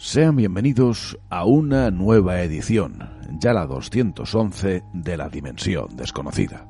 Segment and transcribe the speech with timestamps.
[0.00, 6.68] Sean bienvenidos a una nueva edición, ya la 211 de la Dimensión Desconocida.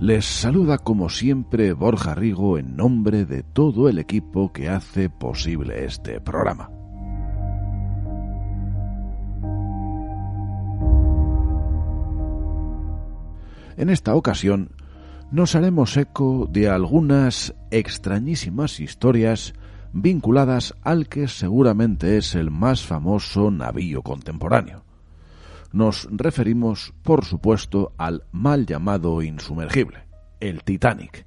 [0.00, 5.84] Les saluda como siempre Borja Rigo en nombre de todo el equipo que hace posible
[5.84, 6.70] este programa.
[13.76, 14.70] En esta ocasión
[15.30, 19.52] nos haremos eco de algunas extrañísimas historias
[19.92, 24.84] vinculadas al que seguramente es el más famoso navío contemporáneo.
[25.72, 30.04] Nos referimos, por supuesto, al mal llamado insumergible,
[30.40, 31.26] el Titanic,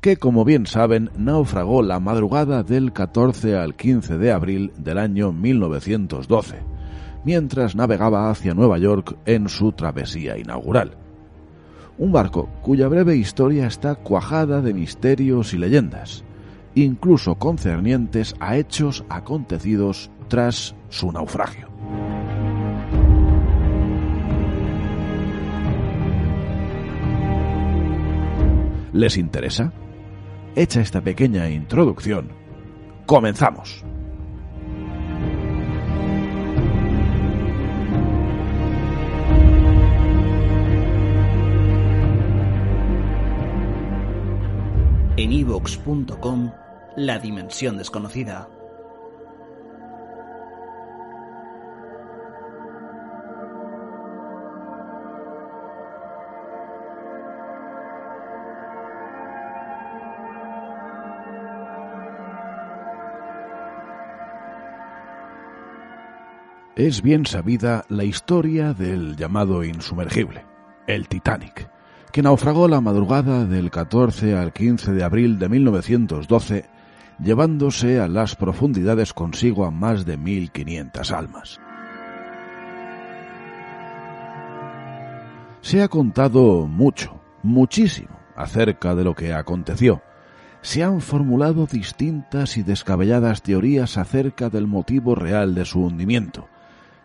[0.00, 5.32] que, como bien saben, naufragó la madrugada del 14 al 15 de abril del año
[5.32, 6.56] 1912,
[7.24, 10.96] mientras navegaba hacia Nueva York en su travesía inaugural.
[11.98, 16.24] Un barco cuya breve historia está cuajada de misterios y leyendas,
[16.84, 21.68] incluso concernientes a hechos acontecidos tras su naufragio.
[28.92, 29.72] ¿Les interesa?
[30.56, 32.30] Hecha esta pequeña introducción,
[33.06, 33.84] comenzamos.
[45.16, 46.52] En ivox.com
[46.98, 48.48] la dimensión desconocida.
[66.74, 70.44] Es bien sabida la historia del llamado insumergible,
[70.88, 71.70] el Titanic,
[72.10, 76.77] que naufragó la madrugada del 14 al 15 de abril de 1912
[77.18, 81.60] llevándose a las profundidades consigo a más de 1.500 almas.
[85.60, 90.02] Se ha contado mucho, muchísimo, acerca de lo que aconteció.
[90.62, 96.48] Se han formulado distintas y descabelladas teorías acerca del motivo real de su hundimiento,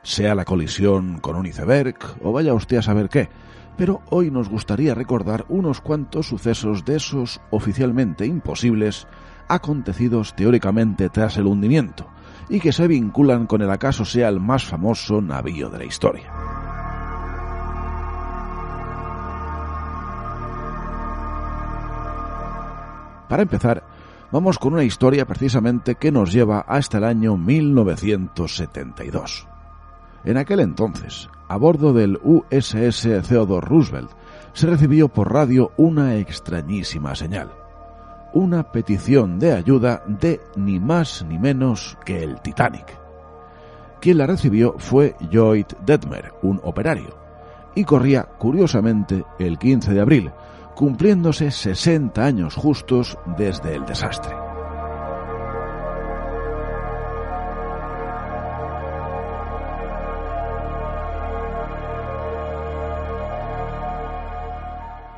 [0.02, 3.29] sea la colisión con un iceberg o vaya usted a saber qué,
[3.78, 9.07] pero hoy nos gustaría recordar unos cuantos sucesos de esos oficialmente imposibles
[9.47, 12.07] acontecidos teóricamente tras el hundimiento
[12.49, 16.31] y que se vinculan con el acaso sea el más famoso navío de la historia.
[23.27, 23.83] Para empezar,
[24.31, 29.47] vamos con una historia precisamente que nos lleva hasta el año 1972.
[30.25, 34.11] En aquel entonces, a bordo del USS Theodore Roosevelt,
[34.53, 37.62] se recibió por radio una extrañísima señal
[38.33, 42.97] una petición de ayuda de ni más ni menos que el Titanic.
[44.01, 47.16] Quien la recibió fue Lloyd Detmer, un operario,
[47.75, 50.31] y corría curiosamente el 15 de abril,
[50.75, 54.35] cumpliéndose 60 años justos desde el desastre.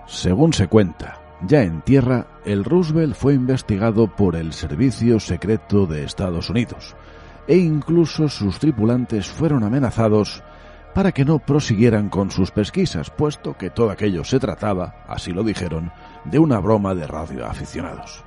[0.06, 6.04] Según se cuenta, ya en tierra, el Roosevelt fue investigado por el Servicio Secreto de
[6.04, 6.96] Estados Unidos
[7.48, 10.44] e incluso sus tripulantes fueron amenazados
[10.94, 15.44] para que no prosiguieran con sus pesquisas, puesto que todo aquello se trataba, así lo
[15.44, 15.92] dijeron,
[16.24, 18.24] de una broma de radioaficionados.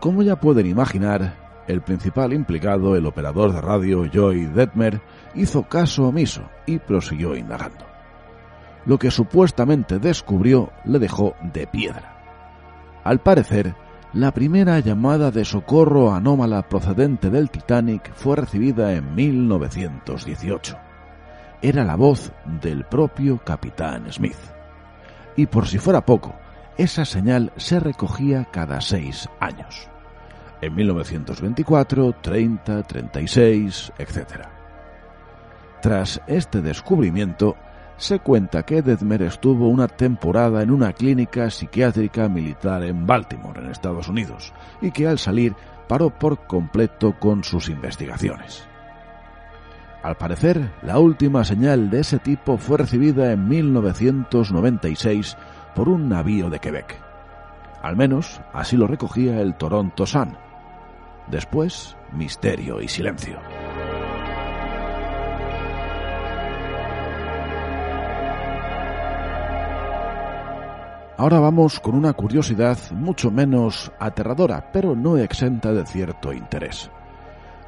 [0.00, 5.00] Como ya pueden imaginar, el principal implicado, el operador de radio Joy Detmer,
[5.34, 7.88] hizo caso omiso y prosiguió indagando
[8.88, 12.17] lo que supuestamente descubrió le dejó de piedra.
[13.08, 13.74] Al parecer,
[14.12, 20.76] La primera llamada de socorro anómala procedente del Titanic fue recibida en 1918.
[21.62, 24.36] Era la voz del propio capitán Smith.
[25.36, 26.34] Y por si fuera poco,
[26.76, 29.88] esa señal se recogía cada seis años.
[30.60, 34.18] En 1924, 30, 36, etc.
[35.80, 37.56] Tras este descubrimiento,
[37.98, 43.70] se cuenta que Dedmer estuvo una temporada en una clínica psiquiátrica militar en Baltimore, en
[43.70, 45.54] Estados Unidos, y que al salir
[45.88, 48.66] paró por completo con sus investigaciones.
[50.02, 55.36] Al parecer, la última señal de ese tipo fue recibida en 1996
[55.74, 57.00] por un navío de Quebec.
[57.82, 60.36] Al menos así lo recogía el Toronto Sun.
[61.26, 63.38] Después, misterio y silencio.
[71.20, 76.92] Ahora vamos con una curiosidad mucho menos aterradora, pero no exenta de cierto interés.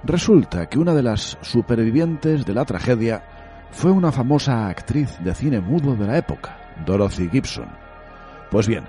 [0.04, 3.24] Resulta que una de las supervivientes de la tragedia
[3.72, 6.56] fue una famosa actriz de cine mudo de la época,
[6.86, 7.66] Dorothy Gibson.
[8.52, 8.84] Pues bien,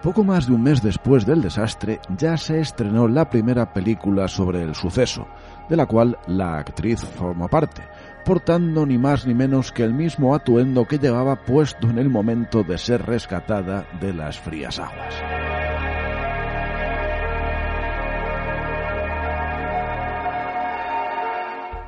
[0.00, 4.62] poco más de un mes después del desastre ya se estrenó la primera película sobre
[4.62, 5.26] el suceso,
[5.68, 7.82] de la cual la actriz formó parte,
[8.24, 12.64] portando ni más ni menos que el mismo atuendo que llevaba puesto en el momento
[12.64, 15.14] de ser rescatada de las frías aguas.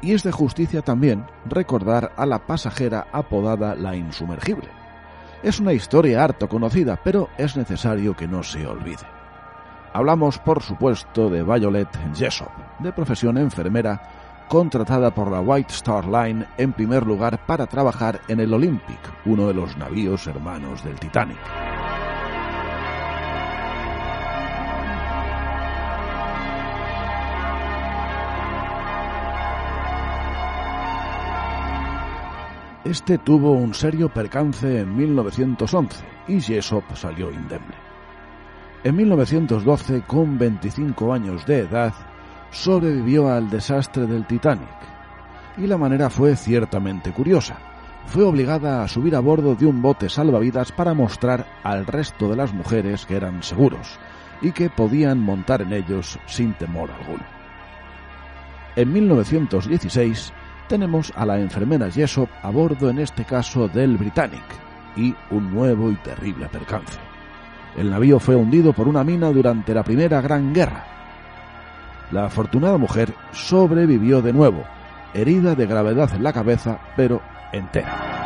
[0.03, 4.69] Y es de justicia también recordar a la pasajera apodada la insumergible.
[5.43, 9.07] Es una historia harto conocida, pero es necesario que no se olvide.
[9.93, 12.51] Hablamos, por supuesto, de Violet Jessop,
[12.81, 14.01] de profesión enfermera,
[14.49, 19.49] contratada por la White Star Line en primer lugar para trabajar en el Olympic, uno
[19.49, 21.39] de los navíos hermanos del Titanic.
[32.85, 37.75] Este tuvo un serio percance en 1911 y Jessop salió indemne.
[38.85, 41.93] En 1912, con 25 años de edad,
[42.51, 44.69] sobrevivió al desastre del Titanic.
[45.59, 47.57] Y la manera fue ciertamente curiosa.
[48.07, 52.37] Fue obligada a subir a bordo de un bote salvavidas para mostrar al resto de
[52.37, 53.99] las mujeres que eran seguros
[54.41, 57.25] y que podían montar en ellos sin temor alguno.
[58.77, 60.33] En 1916
[60.69, 64.45] tenemos a la enfermera Jessop a bordo en este caso del Britannic
[64.97, 66.99] y un nuevo y terrible percance.
[67.77, 70.96] El navío fue hundido por una mina durante la Primera Gran Guerra.
[72.11, 74.65] La afortunada mujer sobrevivió de nuevo,
[75.13, 77.21] herida de gravedad en la cabeza, pero
[77.53, 78.17] entera.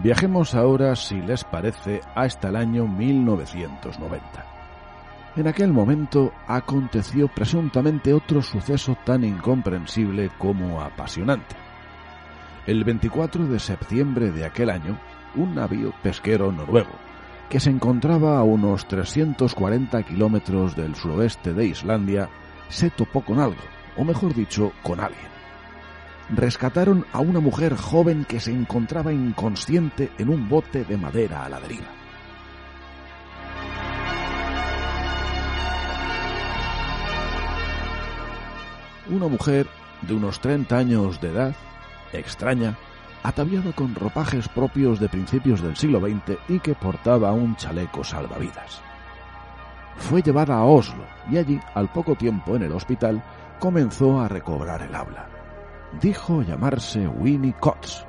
[0.00, 4.57] Viajemos ahora, si les parece, hasta el año 1990.
[5.38, 11.54] En aquel momento aconteció presuntamente otro suceso tan incomprensible como apasionante.
[12.66, 14.98] El 24 de septiembre de aquel año,
[15.36, 16.90] un navío pesquero noruego,
[17.48, 22.28] que se encontraba a unos 340 kilómetros del suroeste de Islandia,
[22.68, 23.62] se topó con algo,
[23.96, 25.28] o mejor dicho, con alguien
[26.30, 31.48] rescataron a una mujer joven que se encontraba inconsciente en un bote de madera a
[31.48, 31.97] la deriva.
[39.08, 39.66] Una mujer
[40.02, 41.54] de unos 30 años de edad,
[42.12, 42.76] extraña,
[43.22, 48.80] ataviada con ropajes propios de principios del siglo XX y que portaba un chaleco salvavidas.
[49.96, 53.22] Fue llevada a Oslo y allí, al poco tiempo en el hospital,
[53.58, 55.28] comenzó a recobrar el habla
[56.00, 58.06] dijo llamarse Winnie Cox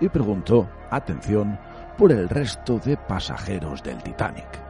[0.00, 1.58] y preguntó, atención,
[1.98, 4.69] por el resto de pasajeros del Titanic.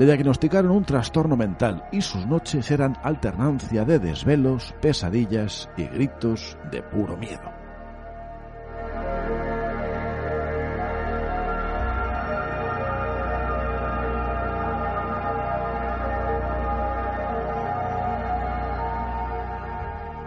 [0.00, 6.56] Le diagnosticaron un trastorno mental y sus noches eran alternancia de desvelos, pesadillas y gritos
[6.72, 7.42] de puro miedo.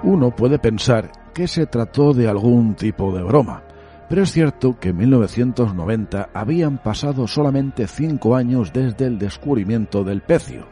[0.04, 3.64] Uno puede pensar que se trató de algún tipo de broma,
[4.10, 10.22] pero es cierto que en 1990 habían pasado solamente cinco años desde el descubrimiento del
[10.22, 10.68] pecio,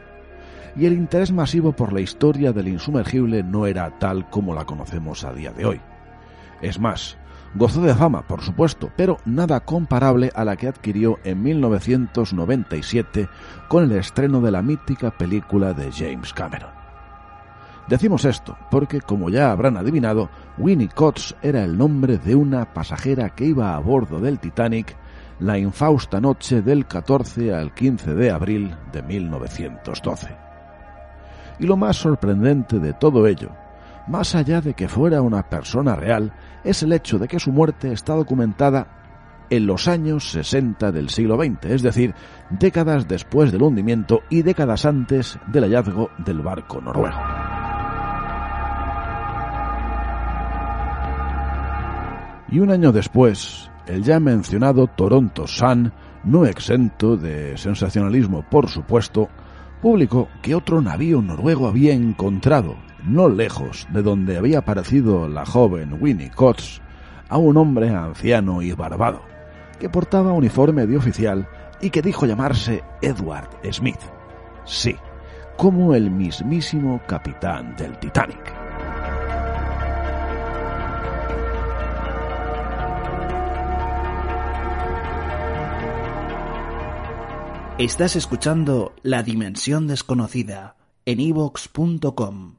[0.76, 5.24] y el interés masivo por la historia del insumergible no era tal como la conocemos
[5.24, 5.80] a día de hoy.
[6.60, 7.18] Es más,
[7.54, 13.28] gozó de fama, por supuesto, pero nada comparable a la que adquirió en 1997
[13.68, 16.81] con el estreno de la mítica película de James Cameron.
[17.88, 23.30] Decimos esto porque, como ya habrán adivinado, Winnie Coates era el nombre de una pasajera
[23.30, 24.96] que iba a bordo del Titanic
[25.40, 30.28] la infausta noche del 14 al 15 de abril de 1912.
[31.58, 33.50] Y lo más sorprendente de todo ello,
[34.06, 36.32] más allá de que fuera una persona real,
[36.64, 38.86] es el hecho de que su muerte está documentada
[39.50, 42.14] en los años 60 del siglo XX, es decir,
[42.48, 47.18] décadas después del hundimiento y décadas antes del hallazgo del barco noruego.
[52.52, 55.90] Y un año después, el ya mencionado Toronto Sun,
[56.22, 59.30] no exento de sensacionalismo por supuesto,
[59.80, 65.96] publicó que otro navío noruego había encontrado, no lejos de donde había aparecido la joven
[65.98, 66.82] Winnie Coates,
[67.30, 69.22] a un hombre anciano y barbado,
[69.80, 71.48] que portaba uniforme de oficial
[71.80, 74.00] y que dijo llamarse Edward Smith.
[74.66, 74.94] Sí,
[75.56, 78.61] como el mismísimo capitán del Titanic.
[87.82, 92.58] Estás escuchando La Dimensión Desconocida en evox.com.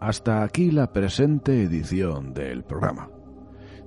[0.00, 3.10] Hasta aquí la presente edición del programa.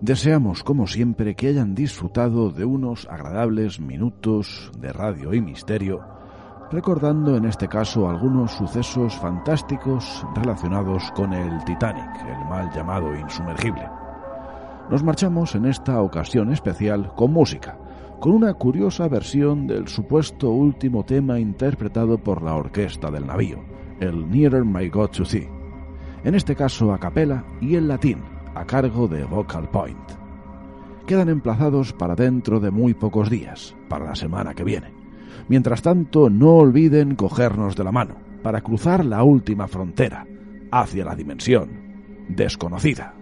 [0.01, 6.01] Deseamos, como siempre, que hayan disfrutado de unos agradables minutos de radio y misterio,
[6.69, 13.87] recordando en este caso algunos sucesos fantásticos relacionados con el Titanic, el mal llamado insumergible.
[14.89, 17.77] Nos marchamos en esta ocasión especial con música,
[18.19, 23.63] con una curiosa versión del supuesto último tema interpretado por la orquesta del navío,
[24.01, 25.49] el Nearer My God to Thee,
[26.25, 30.12] en este caso a capela y en latín, a cargo de Vocal Point.
[31.05, 34.93] Quedan emplazados para dentro de muy pocos días, para la semana que viene.
[35.47, 40.25] Mientras tanto, no olviden cogernos de la mano para cruzar la última frontera
[40.71, 41.69] hacia la dimensión
[42.27, 43.13] desconocida.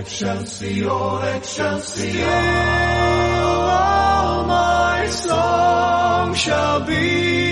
[0.00, 2.24] Excelsior, Excelsior.
[3.70, 7.49] All my song shall be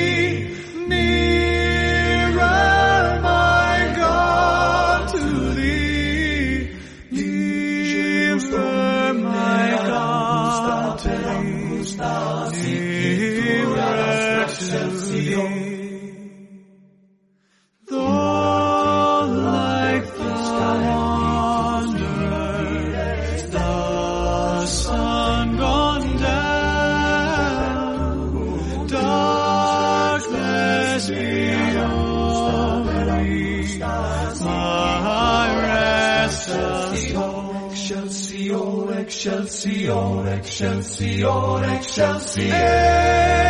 [39.59, 43.48] Excelsior, Excelsior, Excelsior.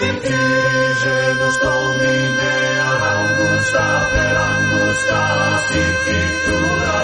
[0.00, 2.52] nos domine
[2.88, 5.20] Augusta per Augusta,
[5.68, 6.98] si chi tu la